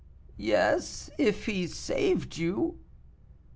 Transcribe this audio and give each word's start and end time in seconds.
"Yes, 0.39 1.11
if 1.19 1.45
he 1.45 1.67
saved 1.67 2.35
you." 2.35 2.79